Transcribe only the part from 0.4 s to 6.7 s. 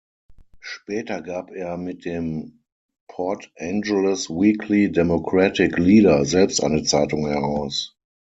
Später gab er mit dem "Port Angeles Weekly Democratic Leader" selbst